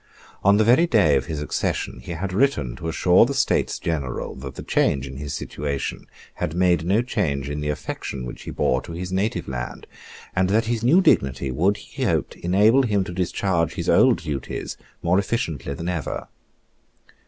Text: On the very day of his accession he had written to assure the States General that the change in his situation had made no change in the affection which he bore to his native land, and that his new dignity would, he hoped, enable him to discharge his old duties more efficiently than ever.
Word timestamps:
On 0.43 0.57
the 0.57 0.63
very 0.63 0.87
day 0.87 1.15
of 1.15 1.27
his 1.27 1.43
accession 1.43 1.99
he 1.99 2.13
had 2.13 2.33
written 2.33 2.75
to 2.77 2.87
assure 2.87 3.23
the 3.27 3.35
States 3.35 3.77
General 3.77 4.33
that 4.37 4.55
the 4.55 4.63
change 4.63 5.05
in 5.05 5.17
his 5.17 5.31
situation 5.35 6.07
had 6.33 6.55
made 6.55 6.83
no 6.87 7.03
change 7.03 7.51
in 7.51 7.61
the 7.61 7.69
affection 7.69 8.25
which 8.25 8.41
he 8.41 8.49
bore 8.49 8.81
to 8.81 8.93
his 8.93 9.11
native 9.11 9.47
land, 9.47 9.85
and 10.35 10.49
that 10.49 10.65
his 10.65 10.83
new 10.83 11.01
dignity 11.01 11.51
would, 11.51 11.77
he 11.77 12.01
hoped, 12.05 12.35
enable 12.37 12.81
him 12.81 13.03
to 13.03 13.13
discharge 13.13 13.75
his 13.75 13.87
old 13.89 14.17
duties 14.23 14.75
more 15.03 15.19
efficiently 15.19 15.75
than 15.75 15.87
ever. 15.87 16.27